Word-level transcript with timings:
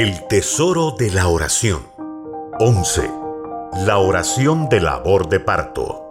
El 0.00 0.28
tesoro 0.28 0.94
de 0.96 1.10
la 1.10 1.26
oración. 1.26 1.82
11. 2.60 3.10
La 3.84 3.98
oración 3.98 4.68
de 4.68 4.80
labor 4.80 5.28
de 5.28 5.40
parto. 5.40 6.04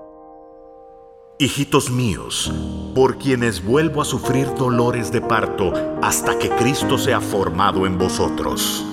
Hijitos 1.39 1.89
míos, 1.89 2.53
por 2.93 3.17
quienes 3.17 3.63
vuelvo 3.63 4.01
a 4.01 4.03
sufrir 4.03 4.47
dolores 4.55 5.09
de 5.13 5.21
parto 5.21 5.71
hasta 6.01 6.37
que 6.37 6.49
Cristo 6.49 6.97
sea 6.97 7.21
formado 7.21 7.85
en 7.85 7.97
vosotros. 7.97 8.85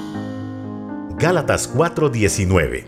Gálatas 1.19 1.69
4:19 1.75 2.85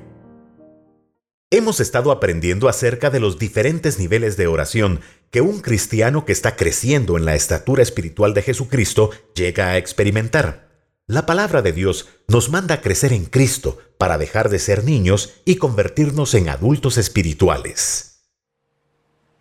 Hemos 1.51 1.81
estado 1.81 2.13
aprendiendo 2.13 2.69
acerca 2.69 3.11
de 3.11 3.19
los 3.19 3.37
diferentes 3.41 3.99
niveles 3.99 4.37
de 4.37 4.47
oración 4.47 5.01
que 5.33 5.41
un 5.41 5.59
cristiano 5.59 6.25
que 6.25 6.31
está 6.31 6.55
creciendo 6.55 7.17
en 7.17 7.25
la 7.25 7.35
estatura 7.35 7.83
espiritual 7.83 8.33
de 8.33 8.43
Jesucristo 8.43 9.11
llega 9.35 9.71
a 9.71 9.77
experimentar. 9.77 10.66
La 11.09 11.25
palabra 11.25 11.63
de 11.63 11.73
Dios 11.73 12.09
nos 12.27 12.51
manda 12.51 12.75
a 12.75 12.81
crecer 12.81 13.13
en 13.13 13.27
Cristo 13.27 13.79
para 13.97 14.19
dejar 14.19 14.49
de 14.49 14.59
ser 14.59 14.83
niños 14.83 15.35
y 15.45 15.55
convertirnos 15.55 16.35
en 16.35 16.49
adultos 16.49 16.99
espirituales. 16.99 18.25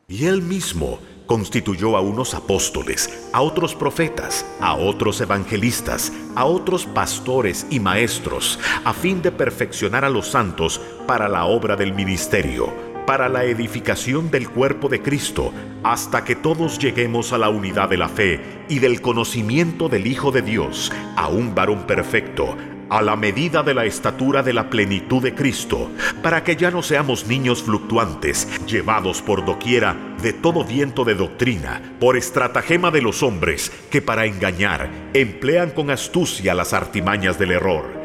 Y 0.07 0.25
él 0.27 0.43
mismo 0.43 0.99
constituyó 1.25 1.97
a 1.97 2.01
unos 2.01 2.35
apóstoles, 2.35 3.09
a 3.33 3.41
otros 3.41 3.73
profetas, 3.73 4.45
a 4.59 4.75
otros 4.75 5.19
evangelistas, 5.21 6.13
a 6.35 6.45
otros 6.45 6.85
pastores 6.85 7.65
y 7.71 7.79
maestros, 7.79 8.59
a 8.83 8.93
fin 8.93 9.23
de 9.23 9.31
perfeccionar 9.31 10.05
a 10.05 10.09
los 10.09 10.27
santos 10.27 10.79
para 11.07 11.27
la 11.27 11.45
obra 11.45 11.75
del 11.75 11.93
ministerio 11.93 12.94
para 13.05 13.29
la 13.29 13.43
edificación 13.43 14.31
del 14.31 14.49
cuerpo 14.49 14.89
de 14.89 15.01
Cristo, 15.01 15.53
hasta 15.83 16.23
que 16.23 16.35
todos 16.35 16.79
lleguemos 16.79 17.33
a 17.33 17.37
la 17.37 17.49
unidad 17.49 17.89
de 17.89 17.97
la 17.97 18.09
fe 18.09 18.39
y 18.67 18.79
del 18.79 19.01
conocimiento 19.01 19.89
del 19.89 20.07
Hijo 20.07 20.31
de 20.31 20.41
Dios, 20.41 20.91
a 21.15 21.27
un 21.27 21.53
varón 21.53 21.85
perfecto, 21.85 22.57
a 22.89 23.01
la 23.01 23.15
medida 23.15 23.63
de 23.63 23.73
la 23.73 23.85
estatura 23.85 24.43
de 24.43 24.53
la 24.53 24.69
plenitud 24.69 25.21
de 25.21 25.33
Cristo, 25.33 25.89
para 26.21 26.43
que 26.43 26.55
ya 26.55 26.71
no 26.71 26.81
seamos 26.81 27.27
niños 27.27 27.63
fluctuantes, 27.63 28.47
llevados 28.65 29.21
por 29.21 29.45
doquiera 29.45 29.95
de 30.21 30.33
todo 30.33 30.63
viento 30.63 31.03
de 31.03 31.15
doctrina, 31.15 31.81
por 31.99 32.17
estratagema 32.17 32.91
de 32.91 33.01
los 33.01 33.23
hombres, 33.23 33.71
que 33.89 34.01
para 34.01 34.25
engañar 34.25 34.89
emplean 35.13 35.71
con 35.71 35.91
astucia 35.91 36.53
las 36.53 36.73
artimañas 36.73 37.37
del 37.37 37.51
error 37.51 38.04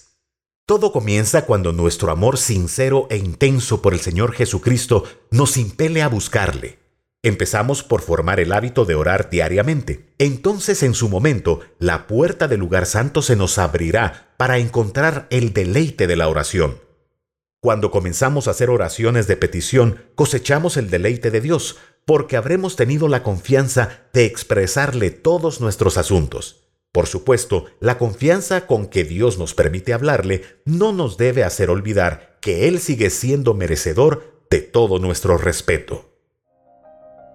todo 0.71 0.93
comienza 0.93 1.45
cuando 1.45 1.73
nuestro 1.73 2.11
amor 2.11 2.37
sincero 2.37 3.05
e 3.09 3.17
intenso 3.17 3.81
por 3.81 3.93
el 3.93 3.99
Señor 3.99 4.31
Jesucristo 4.31 5.03
nos 5.29 5.57
impele 5.57 6.01
a 6.01 6.07
buscarle. 6.07 6.79
Empezamos 7.23 7.83
por 7.83 8.01
formar 8.01 8.39
el 8.39 8.53
hábito 8.53 8.85
de 8.85 8.95
orar 8.95 9.29
diariamente. 9.29 10.13
Entonces 10.17 10.81
en 10.83 10.93
su 10.93 11.09
momento, 11.09 11.59
la 11.77 12.07
puerta 12.07 12.47
del 12.47 12.61
lugar 12.61 12.85
santo 12.85 13.21
se 13.21 13.35
nos 13.35 13.57
abrirá 13.57 14.33
para 14.37 14.59
encontrar 14.59 15.27
el 15.29 15.51
deleite 15.51 16.07
de 16.07 16.15
la 16.15 16.29
oración. 16.29 16.79
Cuando 17.59 17.91
comenzamos 17.91 18.47
a 18.47 18.51
hacer 18.51 18.69
oraciones 18.69 19.27
de 19.27 19.35
petición, 19.35 20.05
cosechamos 20.15 20.77
el 20.77 20.89
deleite 20.89 21.31
de 21.31 21.41
Dios, 21.41 21.79
porque 22.05 22.37
habremos 22.37 22.77
tenido 22.77 23.09
la 23.09 23.23
confianza 23.23 24.03
de 24.13 24.23
expresarle 24.23 25.11
todos 25.11 25.59
nuestros 25.59 25.97
asuntos. 25.97 26.60
Por 26.91 27.07
supuesto, 27.07 27.65
la 27.79 27.97
confianza 27.97 28.67
con 28.67 28.87
que 28.87 29.05
Dios 29.05 29.37
nos 29.37 29.53
permite 29.53 29.93
hablarle 29.93 30.43
no 30.65 30.91
nos 30.91 31.17
debe 31.17 31.43
hacer 31.45 31.69
olvidar 31.69 32.37
que 32.41 32.67
Él 32.67 32.79
sigue 32.79 33.09
siendo 33.09 33.53
merecedor 33.53 34.43
de 34.49 34.59
todo 34.59 34.99
nuestro 34.99 35.37
respeto. 35.37 36.09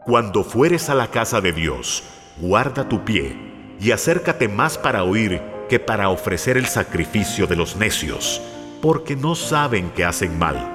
Cuando 0.05 0.45
fueres 0.45 0.91
a 0.91 0.95
la 0.95 1.11
casa 1.11 1.41
de 1.41 1.53
Dios, 1.53 2.05
guarda 2.39 2.89
tu 2.89 3.05
pie 3.05 3.35
y 3.81 3.93
acércate 3.93 4.47
más 4.47 4.77
para 4.77 5.05
oír 5.05 5.41
que 5.71 5.81
para 5.81 6.11
ofrecer 6.11 6.59
el 6.59 6.67
sacrificio 6.67 7.47
de 7.47 7.57
los 7.57 7.77
necios, 7.77 8.43
porque 8.83 9.17
no 9.17 9.35
saben 9.35 9.91
que 9.91 10.05
hacen 10.05 10.39
mal. 10.39 10.75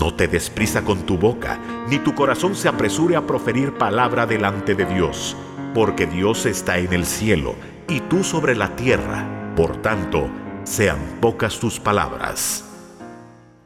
No 0.00 0.14
te 0.14 0.26
desprisa 0.26 0.82
con 0.82 1.06
tu 1.06 1.16
boca, 1.16 1.60
ni 1.88 2.00
tu 2.00 2.14
corazón 2.14 2.56
se 2.56 2.68
apresure 2.68 3.14
a 3.14 3.24
proferir 3.24 3.78
palabra 3.78 4.26
delante 4.26 4.74
de 4.74 4.84
Dios, 4.84 5.36
porque 5.74 6.06
Dios 6.06 6.44
está 6.44 6.78
en 6.78 6.92
el 6.92 7.06
cielo 7.06 7.54
y 7.88 8.00
tú 8.00 8.24
sobre 8.24 8.54
la 8.54 8.74
tierra. 8.76 9.52
Por 9.56 9.80
tanto, 9.82 10.30
sean 10.64 11.18
pocas 11.20 11.58
tus 11.58 11.80
palabras. 11.80 12.64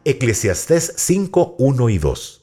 Eclesiastés 0.04 0.94
5, 0.96 1.56
1 1.58 1.88
y 1.90 1.98
2. 1.98 2.36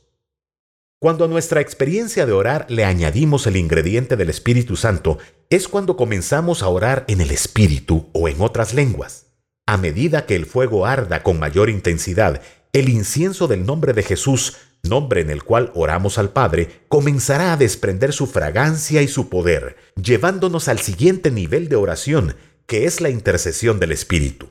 Cuando 1.00 1.26
a 1.26 1.28
nuestra 1.28 1.62
experiencia 1.62 2.26
de 2.26 2.32
orar 2.32 2.66
le 2.70 2.84
añadimos 2.84 3.46
el 3.46 3.56
ingrediente 3.56 4.16
del 4.16 4.30
Espíritu 4.30 4.76
Santo, 4.76 5.20
es 5.50 5.68
cuando 5.68 5.96
comenzamos 5.96 6.64
a 6.64 6.70
orar 6.70 7.06
en 7.08 7.22
el 7.22 7.32
Espíritu 7.32 8.10
o 8.14 8.28
en 8.28 8.42
otras 8.42 8.74
lenguas. 8.74 9.28
A 9.68 9.78
medida 9.78 10.26
que 10.26 10.36
el 10.36 10.46
fuego 10.46 10.86
arda 10.86 11.24
con 11.24 11.40
mayor 11.40 11.70
intensidad, 11.70 12.42
el 12.74 12.90
incienso 12.90 13.48
del 13.48 13.66
nombre 13.66 13.94
de 13.94 14.04
Jesús, 14.04 14.58
nombre 14.84 15.22
en 15.22 15.30
el 15.30 15.44
cual 15.44 15.72
oramos 15.76 16.18
al 16.18 16.30
Padre, 16.30 16.82
comenzará 16.88 17.54
a 17.54 17.58
desprender 17.58 18.14
su 18.14 18.28
fragancia 18.28 19.02
y 19.02 19.08
su 19.08 19.30
poder, 19.30 19.78
llevándonos 20.02 20.68
al 20.68 20.80
siguiente 20.80 21.32
nivel 21.32 21.70
de 21.70 21.76
oración, 21.76 22.36
que 22.66 22.86
es 22.86 23.02
la 23.02 23.10
intercesión 23.10 23.80
del 23.80 23.92
Espíritu. 23.92 24.50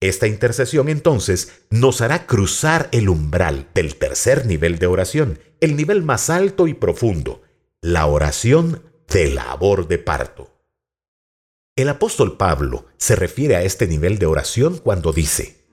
Esta 0.00 0.28
intercesión 0.28 0.88
entonces 0.88 1.52
nos 1.70 2.00
hará 2.00 2.26
cruzar 2.26 2.88
el 2.92 3.08
umbral 3.08 3.68
del 3.74 3.96
tercer 3.96 4.46
nivel 4.46 4.78
de 4.78 4.86
oración, 4.86 5.40
el 5.60 5.76
nivel 5.76 6.02
más 6.04 6.30
alto 6.30 6.68
y 6.68 6.74
profundo, 6.74 7.42
la 7.80 8.06
oración 8.06 8.82
de 9.08 9.30
labor 9.32 9.88
de 9.88 9.98
parto. 9.98 10.54
El 11.74 11.88
apóstol 11.88 12.36
Pablo 12.36 12.86
se 12.96 13.16
refiere 13.16 13.56
a 13.56 13.62
este 13.62 13.86
nivel 13.86 14.18
de 14.18 14.26
oración 14.26 14.78
cuando 14.78 15.12
dice, 15.12 15.64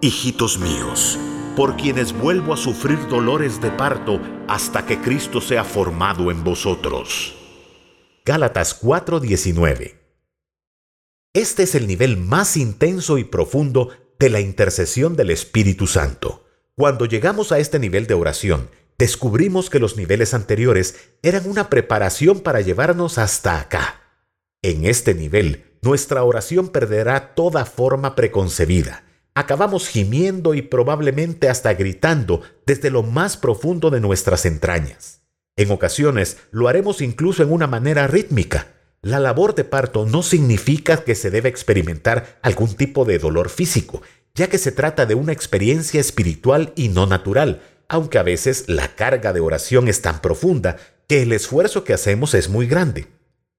Hijitos 0.00 0.58
míos, 0.58 1.18
por 1.56 1.76
quienes 1.76 2.12
vuelvo 2.12 2.52
a 2.52 2.56
sufrir 2.58 3.08
dolores 3.08 3.62
de 3.62 3.70
parto 3.70 4.20
hasta 4.46 4.84
que 4.84 5.00
Cristo 5.00 5.40
sea 5.40 5.64
formado 5.64 6.30
en 6.30 6.44
vosotros. 6.44 7.34
Gálatas 8.26 8.78
4:19 8.78 9.94
Este 11.32 11.62
es 11.62 11.74
el 11.74 11.86
nivel 11.86 12.18
más 12.18 12.58
intenso 12.58 13.16
y 13.16 13.24
profundo 13.24 13.88
de 14.18 14.28
la 14.28 14.40
intercesión 14.40 15.16
del 15.16 15.30
Espíritu 15.30 15.86
Santo. 15.86 16.44
Cuando 16.76 17.06
llegamos 17.06 17.52
a 17.52 17.58
este 17.58 17.78
nivel 17.78 18.06
de 18.06 18.14
oración, 18.14 18.70
descubrimos 18.98 19.70
que 19.70 19.78
los 19.78 19.96
niveles 19.96 20.34
anteriores 20.34 21.14
eran 21.22 21.48
una 21.48 21.70
preparación 21.70 22.40
para 22.40 22.60
llevarnos 22.60 23.16
hasta 23.16 23.58
acá. 23.58 24.02
En 24.60 24.84
este 24.84 25.14
nivel, 25.14 25.78
nuestra 25.80 26.22
oración 26.22 26.68
perderá 26.68 27.34
toda 27.34 27.64
forma 27.64 28.14
preconcebida 28.14 29.05
acabamos 29.36 29.86
gimiendo 29.86 30.54
y 30.54 30.62
probablemente 30.62 31.50
hasta 31.50 31.74
gritando 31.74 32.40
desde 32.64 32.90
lo 32.90 33.02
más 33.02 33.36
profundo 33.36 33.90
de 33.90 34.00
nuestras 34.00 34.46
entrañas. 34.46 35.20
En 35.56 35.70
ocasiones 35.70 36.38
lo 36.50 36.68
haremos 36.68 37.02
incluso 37.02 37.42
en 37.42 37.52
una 37.52 37.66
manera 37.66 38.06
rítmica. 38.06 38.68
La 39.02 39.20
labor 39.20 39.54
de 39.54 39.64
parto 39.64 40.06
no 40.06 40.22
significa 40.22 41.04
que 41.04 41.14
se 41.14 41.30
debe 41.30 41.50
experimentar 41.50 42.38
algún 42.40 42.74
tipo 42.76 43.04
de 43.04 43.18
dolor 43.18 43.50
físico, 43.50 44.00
ya 44.34 44.48
que 44.48 44.56
se 44.56 44.72
trata 44.72 45.04
de 45.04 45.14
una 45.14 45.32
experiencia 45.32 46.00
espiritual 46.00 46.72
y 46.74 46.88
no 46.88 47.06
natural, 47.06 47.60
aunque 47.88 48.18
a 48.18 48.22
veces 48.22 48.64
la 48.68 48.94
carga 48.94 49.34
de 49.34 49.40
oración 49.40 49.88
es 49.88 50.00
tan 50.00 50.22
profunda 50.22 50.78
que 51.08 51.22
el 51.22 51.32
esfuerzo 51.34 51.84
que 51.84 51.92
hacemos 51.92 52.32
es 52.32 52.48
muy 52.48 52.66
grande. 52.66 53.08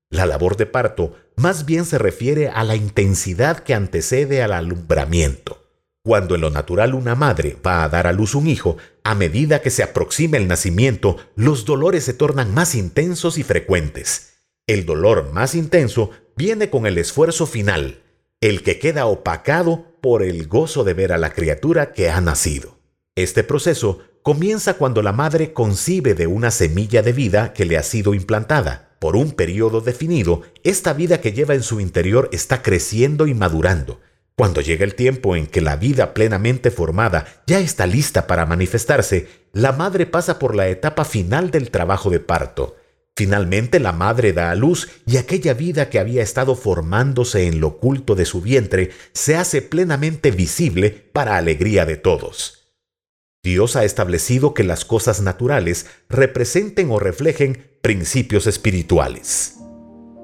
La 0.09 0.25
labor 0.25 0.57
de 0.57 0.65
parto 0.65 1.15
más 1.35 1.65
bien 1.67 1.85
se 1.85 1.99
refiere 1.99 2.49
a 2.49 2.63
la 2.63 2.75
intensidad 2.75 3.59
que 3.59 3.75
antecede 3.75 4.41
al 4.41 4.53
alumbramiento. 4.53 5.66
Cuando 6.07 6.35
en 6.35 6.41
lo 6.41 6.49
natural 6.49 6.93
una 6.93 7.15
madre 7.15 7.57
va 7.67 7.83
a 7.83 7.89
dar 7.89 8.07
a 8.07 8.13
luz 8.13 8.33
un 8.33 8.47
hijo, 8.47 8.77
a 9.03 9.13
medida 9.13 9.61
que 9.61 9.69
se 9.69 9.83
aproxima 9.83 10.37
el 10.37 10.47
nacimiento, 10.47 11.17
los 11.35 11.65
dolores 11.65 12.05
se 12.05 12.13
tornan 12.13 12.53
más 12.53 12.75
intensos 12.75 13.37
y 13.37 13.43
frecuentes. 13.43 14.37
El 14.67 14.85
dolor 14.85 15.33
más 15.33 15.53
intenso 15.53 16.11
viene 16.37 16.69
con 16.69 16.85
el 16.85 16.97
esfuerzo 16.97 17.45
final, 17.45 18.03
el 18.39 18.63
que 18.63 18.79
queda 18.79 19.05
opacado 19.05 19.97
por 19.99 20.23
el 20.23 20.47
gozo 20.47 20.85
de 20.85 20.93
ver 20.93 21.11
a 21.11 21.17
la 21.17 21.33
criatura 21.33 21.91
que 21.91 22.09
ha 22.09 22.21
nacido. 22.21 22.77
Este 23.17 23.43
proceso 23.43 23.99
comienza 24.23 24.75
cuando 24.75 25.01
la 25.01 25.11
madre 25.11 25.51
concibe 25.51 26.13
de 26.13 26.27
una 26.27 26.51
semilla 26.51 27.01
de 27.01 27.11
vida 27.11 27.51
que 27.51 27.65
le 27.65 27.77
ha 27.77 27.83
sido 27.83 28.13
implantada. 28.13 28.95
Por 28.99 29.17
un 29.17 29.31
periodo 29.31 29.81
definido, 29.81 30.43
esta 30.63 30.93
vida 30.93 31.19
que 31.19 31.33
lleva 31.33 31.53
en 31.53 31.63
su 31.63 31.81
interior 31.81 32.29
está 32.31 32.61
creciendo 32.61 33.27
y 33.27 33.33
madurando 33.33 33.99
Cuando 34.37 34.61
llega 34.61 34.85
el 34.85 34.93
tiempo 34.93 35.35
en 35.35 35.47
que 35.47 35.61
la 35.61 35.77
vida 35.77 36.13
plenamente 36.13 36.69
formada 36.69 37.25
ya 37.47 37.59
está 37.59 37.87
lista 37.87 38.27
para 38.27 38.45
manifestarse, 38.45 39.27
la 39.51 39.71
madre 39.71 40.05
pasa 40.05 40.37
por 40.37 40.55
la 40.55 40.67
etapa 40.67 41.05
final 41.05 41.49
del 41.49 41.71
trabajo 41.71 42.11
de 42.11 42.19
parto. 42.19 42.75
Finalmente 43.15 43.79
la 43.79 43.93
madre 43.93 44.33
da 44.33 44.51
a 44.51 44.55
luz 44.55 44.89
y 45.07 45.17
aquella 45.17 45.55
vida 45.55 45.89
que 45.89 45.97
había 45.97 46.21
estado 46.21 46.55
formándose 46.55 47.47
en 47.47 47.59
lo 47.59 47.69
oculto 47.69 48.13
de 48.13 48.25
su 48.25 48.41
vientre 48.41 48.91
se 49.11 49.35
hace 49.35 49.63
plenamente 49.63 50.29
visible 50.29 50.91
para 50.91 51.37
alegría 51.37 51.87
de 51.87 51.97
todos. 51.97 52.75
Dios 53.41 53.75
ha 53.75 53.85
establecido 53.85 54.53
que 54.53 54.63
las 54.63 54.85
cosas 54.85 55.19
naturales 55.19 55.87
representen 56.09 56.91
o 56.91 56.99
reflejen 56.99 57.79
principios 57.81 58.45
espirituales. 58.45 59.55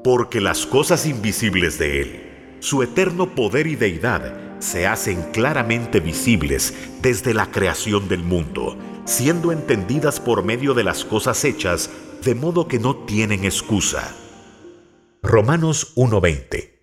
Porque 0.04 0.40
las 0.40 0.68
cosas 0.68 1.08
invisibles 1.08 1.80
de 1.80 2.02
Él 2.02 2.33
su 2.64 2.82
eterno 2.82 3.36
poder 3.36 3.68
y 3.68 3.76
deidad 3.76 4.58
se 4.60 4.88
hacen 4.88 5.22
claramente 5.34 6.00
visibles 6.00 6.74
desde 7.02 7.34
la 7.34 7.52
creación 7.52 8.08
del 8.08 8.24
mundo, 8.24 8.78
siendo 9.04 9.52
entendidas 9.52 10.22
por 10.22 10.46
medio 10.46 10.74
de 10.74 10.86
las 10.86 11.04
cosas 11.04 11.44
hechas, 11.44 11.90
de 12.24 12.36
modo 12.36 12.70
que 12.70 12.80
no 12.80 13.04
tienen 13.06 13.44
excusa. 13.44 14.16
Romanos 15.22 15.92
1:20 15.98 16.80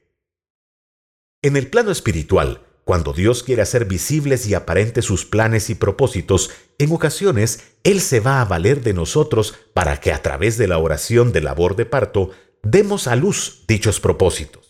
En 1.41 1.56
el 1.56 1.69
plano 1.69 1.93
espiritual, 1.93 2.61
cuando 2.85 3.15
Dios 3.15 3.43
quiere 3.43 3.62
hacer 3.62 3.87
visibles 3.87 4.47
y 4.47 4.53
aparentes 4.53 5.06
sus 5.06 5.25
planes 5.25 5.71
y 5.71 5.77
propósitos, 5.77 6.50
en 6.77 6.93
ocasiones 6.93 7.61
Él 7.85 8.03
se 8.03 8.21
va 8.21 8.43
a 8.43 8.44
valer 8.44 8.82
de 8.82 8.93
nosotros 8.93 9.55
para 9.73 9.99
que 9.99 10.12
a 10.12 10.21
través 10.21 10.59
de 10.59 10.69
la 10.69 10.77
oración 10.77 11.32
de 11.32 11.41
labor 11.41 11.75
de 11.75 11.87
parto 11.87 12.32
demos 12.62 13.06
a 13.06 13.17
luz 13.17 13.65
dichos 13.67 13.99
propósitos. 13.99 14.69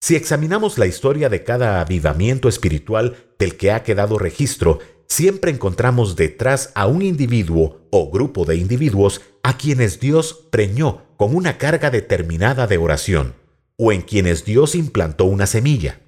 Si 0.00 0.14
examinamos 0.14 0.78
la 0.78 0.86
historia 0.86 1.28
de 1.28 1.42
cada 1.42 1.80
avivamiento 1.80 2.48
espiritual 2.48 3.16
del 3.38 3.56
que 3.56 3.72
ha 3.72 3.82
quedado 3.82 4.18
registro, 4.18 4.78
siempre 5.08 5.50
encontramos 5.50 6.14
detrás 6.14 6.70
a 6.74 6.86
un 6.86 7.02
individuo 7.02 7.88
o 7.90 8.10
grupo 8.10 8.44
de 8.44 8.56
individuos 8.56 9.22
a 9.42 9.58
quienes 9.58 9.98
Dios 9.98 10.46
preñó 10.50 11.02
con 11.16 11.34
una 11.34 11.58
carga 11.58 11.90
determinada 11.90 12.68
de 12.68 12.78
oración, 12.78 13.34
o 13.76 13.90
en 13.90 14.02
quienes 14.02 14.44
Dios 14.44 14.76
implantó 14.76 15.24
una 15.24 15.46
semilla. 15.46 16.00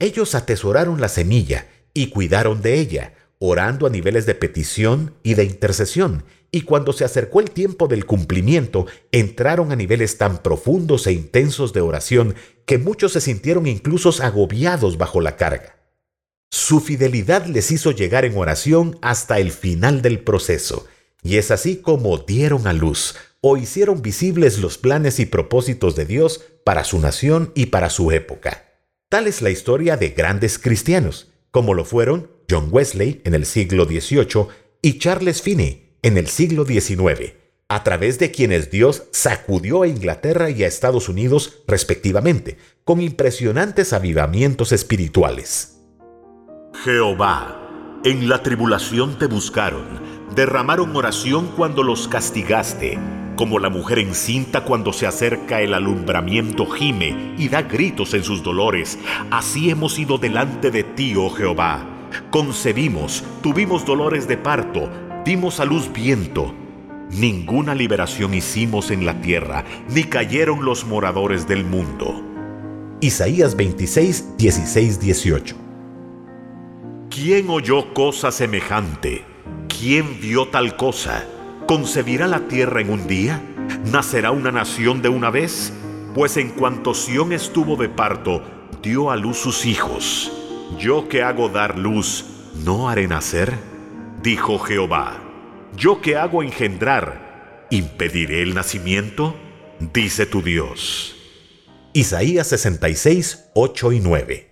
Ellos 0.00 0.34
atesoraron 0.34 1.00
la 1.00 1.08
semilla 1.08 1.68
y 1.94 2.08
cuidaron 2.08 2.60
de 2.60 2.80
ella, 2.80 3.14
orando 3.38 3.86
a 3.86 3.90
niveles 3.90 4.26
de 4.26 4.34
petición 4.34 5.14
y 5.22 5.34
de 5.34 5.44
intercesión, 5.44 6.24
y 6.50 6.62
cuando 6.62 6.92
se 6.92 7.04
acercó 7.04 7.40
el 7.40 7.50
tiempo 7.50 7.88
del 7.88 8.06
cumplimiento, 8.06 8.86
entraron 9.12 9.72
a 9.72 9.76
niveles 9.76 10.16
tan 10.16 10.38
profundos 10.38 11.06
e 11.06 11.12
intensos 11.12 11.72
de 11.72 11.80
oración 11.80 12.34
que 12.64 12.78
muchos 12.78 13.12
se 13.12 13.20
sintieron 13.20 13.66
incluso 13.66 14.10
agobiados 14.22 14.96
bajo 14.96 15.20
la 15.20 15.36
carga. 15.36 15.76
Su 16.50 16.80
fidelidad 16.80 17.46
les 17.46 17.70
hizo 17.70 17.90
llegar 17.90 18.24
en 18.24 18.36
oración 18.36 18.98
hasta 19.02 19.38
el 19.38 19.52
final 19.52 20.00
del 20.00 20.20
proceso, 20.20 20.86
y 21.22 21.36
es 21.36 21.50
así 21.50 21.76
como 21.76 22.16
dieron 22.18 22.66
a 22.66 22.72
luz 22.72 23.16
o 23.40 23.56
hicieron 23.56 24.02
visibles 24.02 24.58
los 24.58 24.78
planes 24.78 25.20
y 25.20 25.26
propósitos 25.26 25.94
de 25.94 26.06
Dios 26.06 26.42
para 26.64 26.84
su 26.84 26.98
nación 26.98 27.52
y 27.54 27.66
para 27.66 27.90
su 27.90 28.10
época. 28.10 28.64
Tal 29.10 29.26
es 29.26 29.42
la 29.42 29.50
historia 29.50 29.96
de 29.96 30.10
grandes 30.10 30.58
cristianos, 30.58 31.28
como 31.50 31.74
lo 31.74 31.84
fueron 31.84 32.30
John 32.50 32.68
Wesley 32.70 33.20
en 33.24 33.34
el 33.34 33.46
siglo 33.46 33.84
XVIII 33.84 34.48
y 34.82 34.98
Charles 34.98 35.42
Finney 35.42 35.87
en 36.02 36.16
el 36.16 36.28
siglo 36.28 36.64
XIX, 36.64 37.34
a 37.68 37.82
través 37.84 38.18
de 38.18 38.30
quienes 38.30 38.70
Dios 38.70 39.04
sacudió 39.12 39.82
a 39.82 39.88
Inglaterra 39.88 40.50
y 40.50 40.62
a 40.62 40.66
Estados 40.66 41.08
Unidos 41.08 41.62
respectivamente, 41.66 42.56
con 42.84 43.00
impresionantes 43.00 43.92
avivamientos 43.92 44.72
espirituales. 44.72 45.80
Jehová, 46.84 48.00
en 48.04 48.28
la 48.28 48.42
tribulación 48.42 49.18
te 49.18 49.26
buscaron, 49.26 50.00
derramaron 50.34 50.94
oración 50.94 51.48
cuando 51.56 51.82
los 51.82 52.06
castigaste, 52.06 52.98
como 53.34 53.58
la 53.58 53.70
mujer 53.70 53.98
encinta 53.98 54.64
cuando 54.64 54.92
se 54.92 55.06
acerca 55.06 55.60
el 55.60 55.74
alumbramiento 55.74 56.66
gime 56.66 57.34
y 57.38 57.48
da 57.48 57.62
gritos 57.62 58.14
en 58.14 58.22
sus 58.22 58.42
dolores, 58.42 58.98
así 59.30 59.70
hemos 59.70 59.98
ido 59.98 60.18
delante 60.18 60.70
de 60.70 60.84
ti, 60.84 61.14
oh 61.16 61.30
Jehová. 61.30 61.86
Concebimos, 62.30 63.24
tuvimos 63.42 63.84
dolores 63.84 64.26
de 64.26 64.38
parto, 64.38 64.90
dimos 65.28 65.60
a 65.60 65.66
luz 65.66 65.92
viento. 65.92 66.54
Ninguna 67.10 67.74
liberación 67.74 68.32
hicimos 68.32 68.90
en 68.90 69.04
la 69.04 69.20
tierra, 69.20 69.62
ni 69.90 70.04
cayeron 70.04 70.64
los 70.64 70.86
moradores 70.86 71.46
del 71.46 71.66
mundo. 71.66 72.24
Isaías 73.02 73.54
26, 73.54 74.38
16, 74.38 75.00
18. 75.00 75.54
¿Quién 77.10 77.50
oyó 77.50 77.92
cosa 77.92 78.32
semejante? 78.32 79.22
¿Quién 79.68 80.18
vio 80.18 80.48
tal 80.48 80.76
cosa? 80.76 81.26
¿Concebirá 81.66 82.26
la 82.26 82.48
tierra 82.48 82.80
en 82.80 82.88
un 82.88 83.06
día? 83.06 83.42
¿Nacerá 83.92 84.30
una 84.30 84.50
nación 84.50 85.02
de 85.02 85.10
una 85.10 85.28
vez? 85.28 85.74
Pues 86.14 86.38
en 86.38 86.52
cuanto 86.52 86.94
Sión 86.94 87.34
estuvo 87.34 87.76
de 87.76 87.90
parto, 87.90 88.42
dio 88.82 89.10
a 89.10 89.16
luz 89.16 89.36
sus 89.36 89.66
hijos. 89.66 90.32
Yo 90.78 91.06
que 91.06 91.22
hago 91.22 91.50
dar 91.50 91.76
luz, 91.76 92.24
¿no 92.64 92.88
haré 92.88 93.06
nacer? 93.08 93.77
Dijo 94.22 94.58
Jehová, 94.58 95.22
yo 95.76 96.00
que 96.00 96.16
hago 96.16 96.42
engendrar, 96.42 97.66
¿impediré 97.70 98.42
el 98.42 98.54
nacimiento? 98.54 99.36
Dice 99.92 100.26
tu 100.26 100.42
Dios. 100.42 101.14
Isaías 101.92 102.48
66, 102.48 103.50
8 103.54 103.92
y 103.92 104.00
9. 104.00 104.48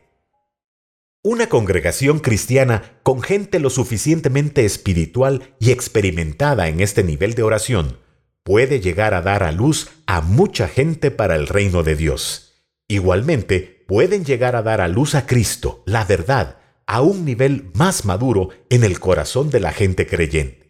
Una 1.22 1.48
congregación 1.48 2.20
cristiana 2.20 3.00
con 3.02 3.20
gente 3.20 3.58
lo 3.58 3.70
suficientemente 3.70 4.64
espiritual 4.64 5.54
y 5.58 5.72
experimentada 5.72 6.68
en 6.68 6.80
este 6.80 7.02
nivel 7.02 7.34
de 7.34 7.42
oración 7.42 7.98
puede 8.44 8.78
llegar 8.78 9.12
a 9.14 9.22
dar 9.22 9.42
a 9.42 9.50
luz 9.50 9.88
a 10.06 10.20
mucha 10.20 10.68
gente 10.68 11.10
para 11.10 11.34
el 11.34 11.48
reino 11.48 11.82
de 11.82 11.96
Dios. 11.96 12.62
Igualmente, 12.86 13.84
pueden 13.88 14.24
llegar 14.24 14.54
a 14.54 14.62
dar 14.62 14.80
a 14.80 14.86
luz 14.86 15.16
a 15.16 15.26
Cristo, 15.26 15.82
la 15.84 16.04
verdad, 16.04 16.55
a 16.86 17.00
un 17.00 17.24
nivel 17.24 17.70
más 17.74 18.04
maduro 18.04 18.50
en 18.70 18.84
el 18.84 19.00
corazón 19.00 19.50
de 19.50 19.60
la 19.60 19.72
gente 19.72 20.06
creyente. 20.06 20.66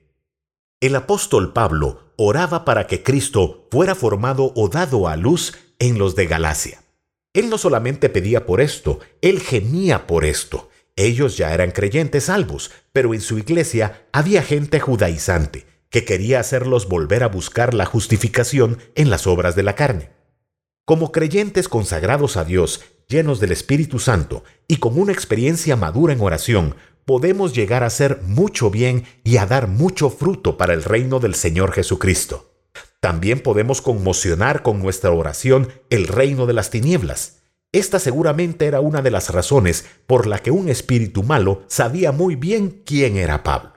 El 0.80 0.94
apóstol 0.96 1.52
Pablo 1.52 2.12
oraba 2.16 2.64
para 2.64 2.86
que 2.86 3.02
Cristo 3.02 3.68
fuera 3.70 3.94
formado 3.94 4.52
o 4.56 4.68
dado 4.68 5.08
a 5.08 5.16
luz 5.16 5.54
en 5.78 5.98
los 5.98 6.16
de 6.16 6.26
Galacia. 6.26 6.82
Él 7.32 7.50
no 7.50 7.58
solamente 7.58 8.08
pedía 8.08 8.46
por 8.46 8.60
esto, 8.60 9.00
él 9.20 9.40
gemía 9.40 10.06
por 10.06 10.24
esto. 10.24 10.70
Ellos 10.96 11.36
ya 11.36 11.52
eran 11.52 11.70
creyentes 11.70 12.24
salvos, 12.24 12.70
pero 12.92 13.12
en 13.12 13.20
su 13.20 13.38
iglesia 13.38 14.06
había 14.12 14.42
gente 14.42 14.80
judaizante 14.80 15.66
que 15.90 16.04
quería 16.04 16.40
hacerlos 16.40 16.88
volver 16.88 17.22
a 17.22 17.28
buscar 17.28 17.74
la 17.74 17.84
justificación 17.84 18.78
en 18.94 19.10
las 19.10 19.26
obras 19.26 19.54
de 19.54 19.62
la 19.62 19.74
carne. 19.74 20.10
Como 20.84 21.12
creyentes 21.12 21.68
consagrados 21.68 22.36
a 22.36 22.44
Dios, 22.44 22.82
llenos 23.08 23.40
del 23.40 23.52
Espíritu 23.52 23.98
Santo 23.98 24.44
y 24.66 24.76
con 24.78 24.98
una 24.98 25.12
experiencia 25.12 25.76
madura 25.76 26.12
en 26.12 26.20
oración, 26.20 26.74
podemos 27.04 27.54
llegar 27.54 27.84
a 27.84 27.86
hacer 27.86 28.20
mucho 28.22 28.70
bien 28.70 29.04
y 29.22 29.36
a 29.36 29.46
dar 29.46 29.68
mucho 29.68 30.10
fruto 30.10 30.56
para 30.56 30.74
el 30.74 30.82
reino 30.82 31.20
del 31.20 31.34
Señor 31.34 31.72
Jesucristo. 31.72 32.52
También 33.00 33.40
podemos 33.40 33.80
conmocionar 33.80 34.62
con 34.62 34.82
nuestra 34.82 35.12
oración 35.12 35.68
el 35.90 36.08
reino 36.08 36.46
de 36.46 36.54
las 36.54 36.70
tinieblas. 36.70 37.44
Esta 37.72 37.98
seguramente 38.00 38.66
era 38.66 38.80
una 38.80 39.02
de 39.02 39.10
las 39.10 39.30
razones 39.30 39.86
por 40.06 40.26
la 40.26 40.40
que 40.40 40.50
un 40.50 40.68
espíritu 40.68 41.22
malo 41.22 41.62
sabía 41.68 42.10
muy 42.10 42.34
bien 42.34 42.82
quién 42.84 43.16
era 43.16 43.42
Pablo. 43.44 43.72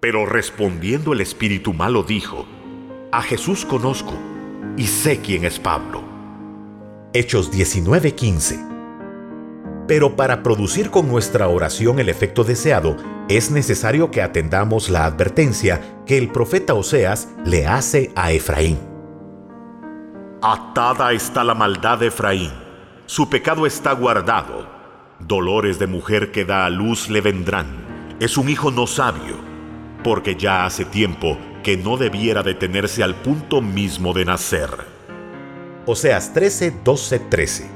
Pero 0.00 0.26
respondiendo 0.26 1.12
el 1.12 1.20
espíritu 1.20 1.72
malo 1.72 2.02
dijo, 2.02 2.46
A 3.12 3.22
Jesús 3.22 3.64
conozco 3.64 4.14
y 4.76 4.86
sé 4.86 5.20
quién 5.20 5.44
es 5.44 5.58
Pablo. 5.60 6.03
Hechos 7.16 7.52
19:15 7.52 8.58
Pero 9.86 10.16
para 10.16 10.42
producir 10.42 10.90
con 10.90 11.06
nuestra 11.06 11.46
oración 11.46 12.00
el 12.00 12.08
efecto 12.08 12.42
deseado, 12.42 12.96
es 13.28 13.52
necesario 13.52 14.10
que 14.10 14.20
atendamos 14.20 14.90
la 14.90 15.04
advertencia 15.04 16.02
que 16.06 16.18
el 16.18 16.32
profeta 16.32 16.74
Oseas 16.74 17.28
le 17.44 17.68
hace 17.68 18.10
a 18.16 18.32
Efraín. 18.32 18.80
Atada 20.42 21.12
está 21.12 21.44
la 21.44 21.54
maldad 21.54 22.00
de 22.00 22.08
Efraín, 22.08 22.50
su 23.06 23.30
pecado 23.30 23.64
está 23.64 23.92
guardado. 23.92 24.66
Dolores 25.20 25.78
de 25.78 25.86
mujer 25.86 26.32
que 26.32 26.44
da 26.44 26.66
a 26.66 26.70
luz 26.70 27.08
le 27.08 27.20
vendrán. 27.20 28.16
Es 28.18 28.36
un 28.36 28.48
hijo 28.48 28.72
no 28.72 28.88
sabio, 28.88 29.36
porque 30.02 30.34
ya 30.34 30.66
hace 30.66 30.84
tiempo 30.84 31.38
que 31.62 31.76
no 31.76 31.96
debiera 31.96 32.42
detenerse 32.42 33.04
al 33.04 33.14
punto 33.14 33.62
mismo 33.62 34.14
de 34.14 34.24
nacer. 34.24 34.93
Oseas 35.86 36.32
13, 36.32 36.72
12, 36.82 37.18
13. 37.18 37.66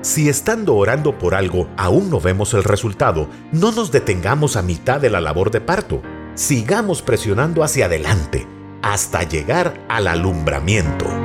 Si 0.00 0.28
estando 0.28 0.76
orando 0.76 1.18
por 1.18 1.34
algo 1.34 1.68
aún 1.76 2.10
no 2.10 2.20
vemos 2.20 2.54
el 2.54 2.62
resultado, 2.62 3.28
no 3.50 3.72
nos 3.72 3.90
detengamos 3.90 4.56
a 4.56 4.62
mitad 4.62 5.00
de 5.00 5.10
la 5.10 5.20
labor 5.20 5.50
de 5.50 5.60
parto. 5.60 6.00
Sigamos 6.34 7.02
presionando 7.02 7.64
hacia 7.64 7.86
adelante 7.86 8.46
hasta 8.82 9.24
llegar 9.24 9.84
al 9.88 10.06
alumbramiento. 10.06 11.15